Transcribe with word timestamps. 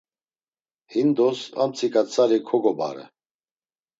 Hindos 0.93 1.41
amtsika 1.65 2.01
tzari 2.09 2.39
kogobare. 2.47 3.05